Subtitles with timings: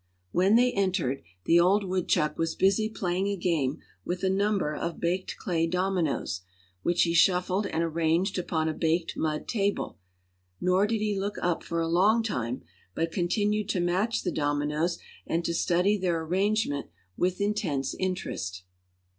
[0.31, 4.99] When they entered, the old woodchuck was busy playing a game with a number of
[4.99, 6.41] baked clay dominoes,
[6.81, 9.99] which he shuffled and arranged upon a baked mud table;
[10.59, 12.63] nor did he look up for a long time,
[12.95, 18.63] but continued to match the dominoes and to study their arrangement with intense interest.